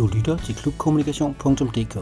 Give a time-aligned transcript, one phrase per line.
[0.00, 1.96] Du lytter til klubkommunikation.dk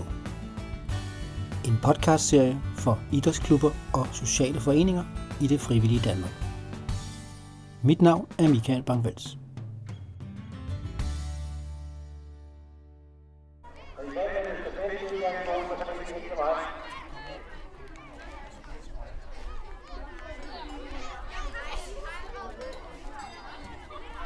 [1.69, 5.05] En podcastserie for idrætsklubber og sociale foreninger
[5.41, 6.33] i det frivillige Danmark.
[7.83, 9.39] Mit navn er Michael Bangvels.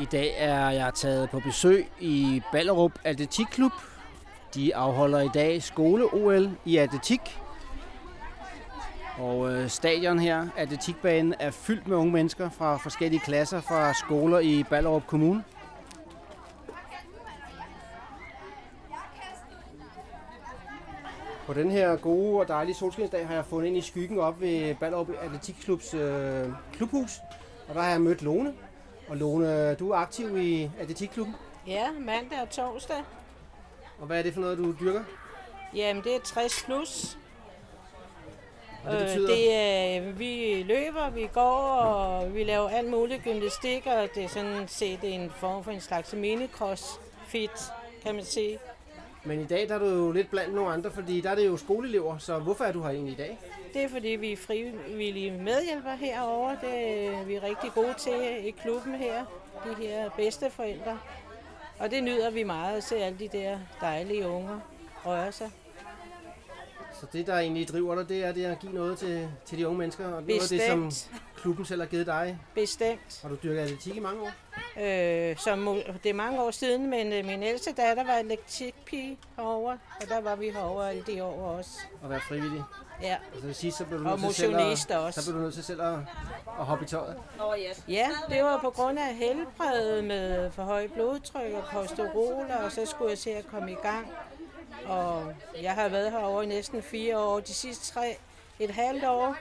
[0.03, 3.73] I dag er jeg taget på besøg i Ballerup Atletikklub.
[4.55, 7.21] De afholder i dag skole-OL i atletik.
[9.19, 14.39] Og øh, stadion her, atletikbanen, er fyldt med unge mennesker fra forskellige klasser fra skoler
[14.39, 15.45] i Ballerup Kommune.
[21.47, 24.75] På den her gode og dejlige solskinsdag har jeg fundet ind i skyggen op ved
[24.75, 27.21] Ballerup Atletikklubs øh, klubhus.
[27.69, 28.55] Og der har jeg mødt Lone.
[29.09, 31.35] Og Lone, du er aktiv i atletikklubben.
[31.67, 32.97] Ja, mandag og torsdag.
[33.99, 35.05] Og hvad er det for noget, du dyrker?
[35.75, 37.19] Jamen, det er 60 plus.
[38.85, 39.29] Og det Øh, betyder?
[39.35, 44.29] det er, vi løber, vi går, og vi laver alt muligt gymnastik, og det er
[44.29, 47.51] sådan set en form for en slags minicrossfit,
[48.05, 48.59] kan man sige.
[49.25, 51.47] Men i dag der er du jo lidt blandt nogle andre, fordi der er det
[51.47, 53.39] jo skoleelever, så hvorfor er du her egentlig i dag?
[53.75, 56.59] Det er fordi, vi er frivillige medhjælpere herovre.
[56.61, 59.25] Det er vi rigtig gode til i klubben her,
[59.65, 60.99] de her bedste forældre.
[61.79, 64.61] Og det nyder vi meget at se alle de der dejlige unger
[65.07, 65.51] røre sig.
[67.01, 69.67] Så det, der egentlig driver dig, det er det at give noget til, til de
[69.67, 70.91] unge mennesker, og noget af det, som
[71.37, 72.39] klubben selv har givet dig.
[72.55, 73.19] bestemt.
[73.23, 74.31] Har du dyrket atletik i mange år?
[74.81, 79.79] Øh, som, det er mange år siden, men øh, min ældste datter var atletikpige herovre,
[80.01, 81.71] og der var vi herovre alle de år også.
[82.05, 82.63] At være frivillig?
[83.03, 85.23] Ja, Altså det sidste, så blev du Og nødt til selv at, også.
[85.23, 85.95] så blev du nødt til selv at,
[86.61, 87.17] at hoppe i tøjet.
[87.89, 92.87] ja det var på grund af helbredet med for højt blodtryk og kolesterol, og så
[92.87, 94.07] skulle jeg se at komme i gang.
[94.87, 97.41] Og jeg har været herovre i næsten fire år.
[97.41, 98.17] De sidste tre,
[98.65, 99.37] et halvt år,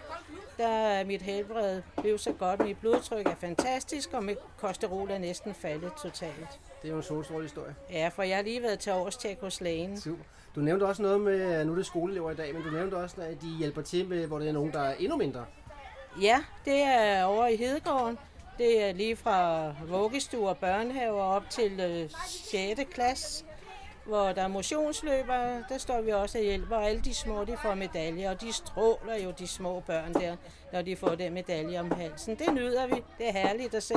[0.57, 2.65] der er mit helbred blevet så godt.
[2.65, 6.59] Mit blodtryk er fantastisk, og mit kolesterol er næsten faldet totalt.
[6.81, 7.75] Det er jo en solstråle historie.
[7.91, 9.99] Ja, for jeg har lige været til årstjek hos lægen.
[10.01, 10.23] Super.
[10.55, 13.21] Du nævnte også noget med, nu er det skoleelever i dag, men du nævnte også,
[13.21, 15.45] at de hjælper til med, hvor det er nogen, der er endnu mindre.
[16.21, 18.17] Ja, det er over i Hedegården.
[18.57, 22.81] Det er lige fra vuggestue og børnehaver op til øh, 6.
[22.93, 23.45] klasse,
[24.05, 25.63] hvor der er motionsløbere.
[25.69, 28.53] Der står vi også og hjælper, og alle de små de får medaljer, og de
[28.53, 30.35] stråler jo de små børn der,
[30.73, 32.35] når de får den medalje om halsen.
[32.35, 32.93] Det nyder vi.
[33.17, 33.95] Det er herligt at se.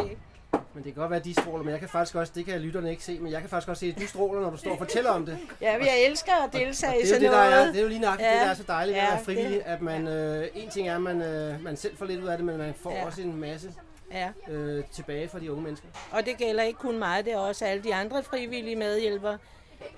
[0.75, 2.61] Men det kan godt være, at de stråler, men jeg kan faktisk også, det kan
[2.61, 4.71] lytterne ikke se, men jeg kan faktisk også se, at du stråler, når du står
[4.71, 5.39] og fortæller om det.
[5.61, 7.69] Ja, vi elsker at Og deltage i det er jo sådan det, der er, noget.
[7.75, 9.15] det er jo lige nok ja, det, Ja, der er så dejligt ved at ja,
[9.15, 12.07] være frivillig, det- at man, øh, en ting er, at man, øh, man selv får
[12.07, 13.07] lidt ud af det, men man får Ja.
[13.07, 13.73] også en masse
[14.13, 15.89] Ja, øh, tilbage fra de unge mennesker.
[16.13, 19.39] og det gælder ikke kun mig, det er også alle de andre frivillige medhjælpere.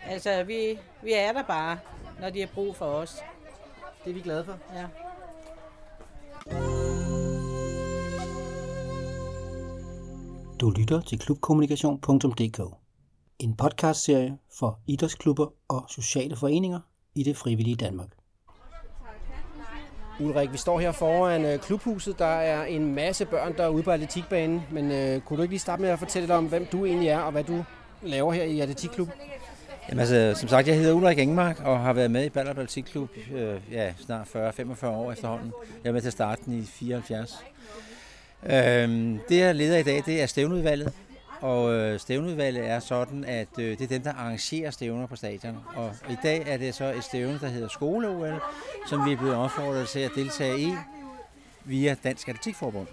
[0.02, 1.78] Altså, vi, vi er der bare,
[2.20, 3.16] når de har brug for os.
[4.04, 4.58] Det er vi glade for.
[4.74, 4.86] Ja.
[10.60, 12.60] Du lytter til klubkommunikation.dk
[13.38, 16.80] En podcastserie for idrætsklubber og sociale foreninger
[17.14, 18.08] i det frivillige Danmark.
[20.20, 22.18] Ulrik, vi står her foran øh, klubhuset.
[22.18, 24.62] Der er en masse børn, der er ude på atletikbanen.
[24.70, 27.08] Men øh, kunne du ikke lige starte med at fortælle lidt om, hvem du egentlig
[27.08, 27.64] er, og hvad du
[28.03, 29.14] laver her i atletikklubben?
[29.88, 33.10] Jamen altså, som sagt, jeg hedder Ulrik Engmark og har været med i Ballerup Atletikklub
[33.34, 35.52] øh, ja, snart 40-45 år efterhånden.
[35.84, 37.44] Jeg er med til starten i 74.
[38.47, 40.92] Øhm, det jeg leder i dag, det er stævneudvalget.
[41.41, 45.56] Og øh, stævneudvalget er sådan, at øh, det er dem, der arrangerer stævner på stadion.
[45.74, 48.41] Og i dag er det så et stævne, der hedder skole
[48.88, 50.72] som vi er blevet opfordret til at deltage i
[51.64, 52.86] via Dansk Atletikforbund.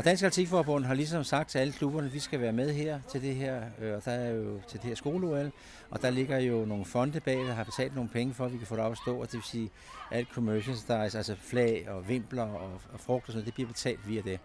[0.00, 3.00] Og Dansk Atletikforbund har ligesom sagt til alle klubberne, at vi skal være med her
[3.12, 5.52] til det her, øh, og der er jo til det her skole
[5.90, 8.58] og der ligger jo nogle fonde bag, der har betalt nogle penge for, at vi
[8.58, 9.70] kan få det op at stå, og det vil sige,
[10.10, 14.08] alt commercials, altså flag og vimpler og, og frugt og sådan noget, det bliver betalt
[14.08, 14.40] via det.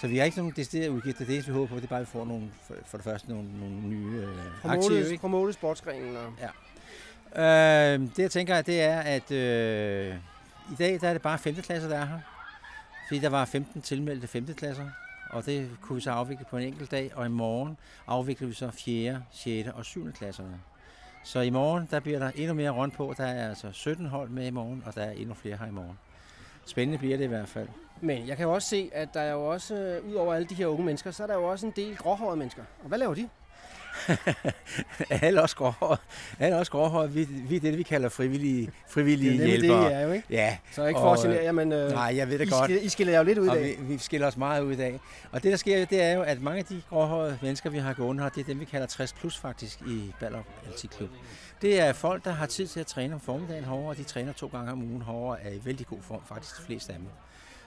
[0.00, 2.00] Så vi har ikke nogen deciderede udgifter, det eneste vi håber på, det er bare,
[2.00, 2.50] at vi får nogle,
[2.86, 4.28] for, det første nogle, nogle nye øh,
[4.64, 5.18] aktive.
[5.18, 6.16] Promote, sportsgrenen.
[6.16, 6.32] Og...
[7.42, 10.14] Øh, det jeg tænker, det er, at øh,
[10.72, 11.54] i dag der er det bare 5.
[11.54, 12.18] klasser, der er her.
[13.10, 14.46] Fordi der var 15 tilmeldte 5.
[14.46, 14.86] klasser,
[15.30, 18.54] og det kunne vi så afvikle på en enkelt dag, og i morgen afvikler vi
[18.54, 19.68] så 4., 6.
[19.68, 20.12] og 7.
[20.12, 20.60] klasserne.
[21.24, 23.14] Så i morgen, der bliver der endnu mere rundt på.
[23.16, 25.70] Der er altså 17 hold med i morgen, og der er endnu flere her i
[25.70, 25.98] morgen.
[26.66, 27.68] Spændende bliver det i hvert fald.
[28.00, 30.48] Men jeg kan jo også se, at der er jo også, øh, ud over alle
[30.48, 32.62] de her unge mennesker, så er der jo også en del gråhårede mennesker.
[32.82, 33.28] Og hvad laver de?
[35.22, 36.00] alle os gråhårede,
[36.38, 39.84] alle os gråhårede vi, vi er det, vi kalder frivillige, frivillige det er hjælpere.
[39.84, 40.26] det, er jo, ikke?
[40.30, 40.56] Ja.
[40.72, 42.64] Så ikke for at genere jer, men øh, Nej, jeg ved det I, godt.
[42.64, 43.78] skiller, I skiller jer jo lidt ud i dag.
[43.80, 45.00] vi, vi skiller os meget ud i dag.
[45.32, 47.92] Og det, der sker, det er jo, at mange af de gråhårede mennesker, vi har
[47.92, 51.10] gående her, det er dem, vi kalder 60 plus faktisk i Ballerup Atletikklub.
[51.62, 54.32] Det er folk, der har tid til at træne om formiddagen hårdere, og de træner
[54.32, 57.08] to gange om ugen hårdere, er i vældig god form, faktisk de fleste af dem.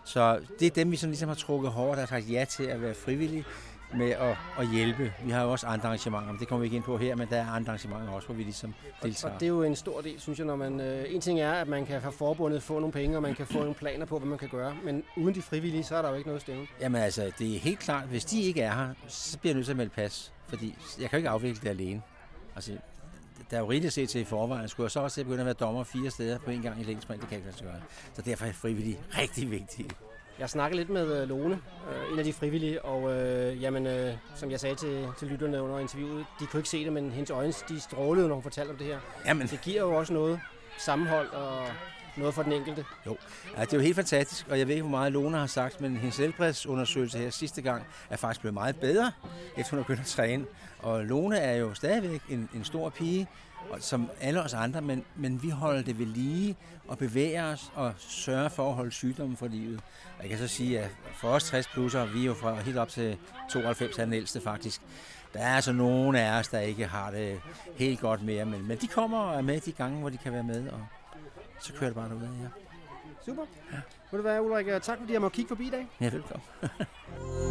[0.05, 2.63] Så det er dem, vi sådan ligesom har trukket hårdere, der har sagt ja til
[2.63, 3.43] at være frivillige
[3.97, 5.13] med at, at hjælpe.
[5.23, 7.27] Vi har jo også andre arrangementer, men det kommer vi ikke ind på her, men
[7.29, 8.73] der er andre arrangementer også, hvor vi ligesom
[9.03, 9.33] deltager.
[9.33, 10.79] Og det er jo en stor del, synes jeg, når man...
[10.79, 13.47] Øh, en ting er, at man kan fra forbundet få nogle penge, og man kan
[13.47, 14.75] få nogle planer på, hvad man kan gøre.
[14.83, 16.67] Men uden de frivillige, så er der jo ikke noget stævne.
[16.81, 19.65] Jamen altså, det er helt klart, hvis de ikke er her, så bliver jeg nødt
[19.65, 20.33] til at melde pas.
[20.47, 22.01] Fordi jeg kan jo ikke afvikle det alene.
[22.55, 22.71] Altså,
[23.51, 24.69] der er jo rigeligt set til i forvejen.
[24.69, 26.83] Skulle jeg så også at begynde at være dommer fire steder på en gang i
[26.83, 27.81] længdsprint, det kan jeg ikke lade sig gøre.
[28.13, 29.89] Så derfor er frivillige rigtig vigtige.
[30.39, 31.53] Jeg snakker lidt med øh, Lone,
[31.89, 35.61] øh, en af de frivillige, og øh, jamen, øh, som jeg sagde til, til lytterne
[35.61, 38.71] under interviewet, de kunne ikke se det, men hendes øjne de strålede, når hun fortalte
[38.71, 38.99] om det her.
[39.25, 40.39] Jamen, Det giver jo også noget
[40.77, 41.65] sammenhold og
[42.17, 42.85] noget for den enkelte.
[43.05, 43.17] Jo,
[43.57, 45.81] ja, det er jo helt fantastisk, og jeg ved ikke, hvor meget Lona har sagt,
[45.81, 49.11] men hendes helbredsundersøgelse her sidste gang er faktisk blevet meget bedre,
[49.57, 50.45] efter hun har begyndt at træne.
[50.79, 53.27] Og Lone er jo stadigvæk en, en stor pige,
[53.69, 56.55] og som alle os andre, men, men vi holder det ved lige
[56.87, 59.81] og bevæger os og sørger for at holde sygdommen for livet.
[60.21, 62.89] Jeg kan så sige, at for os 60 plusser, vi er jo fra helt op
[62.89, 63.17] til
[63.49, 64.81] 92 er den ældste faktisk,
[65.33, 67.41] der er altså nogen af os, der ikke har det
[67.75, 70.33] helt godt mere, men, men de kommer og er med de gange, hvor de kan
[70.33, 70.85] være med, og
[71.59, 72.47] så kører det bare derudad, ja.
[73.25, 73.43] Super.
[73.71, 73.77] Ja.
[74.11, 75.87] Vil du være, Ulrik, tak fordi jeg må kigge forbi i dag.
[76.01, 76.43] Ja, velkommen.